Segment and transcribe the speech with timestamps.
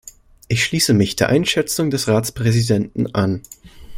[0.47, 3.43] Ich schließe mich der Einschätzung des Ratspräsidenten an.